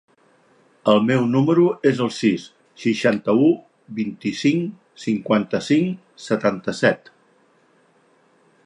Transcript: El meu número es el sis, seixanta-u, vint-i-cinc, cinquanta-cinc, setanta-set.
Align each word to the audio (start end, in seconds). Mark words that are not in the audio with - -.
El 0.93 1.01
meu 1.09 1.25
número 1.33 1.65
es 1.89 2.01
el 2.05 2.09
sis, 2.19 2.45
seixanta-u, 2.85 3.51
vint-i-cinc, 4.01 4.73
cinquanta-cinc, 5.05 5.97
setanta-set. 6.31 7.15